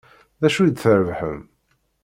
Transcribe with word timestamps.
D 0.41 0.43
acu 0.47 0.61
i 0.63 0.69
d-trebḥem? 0.69 1.39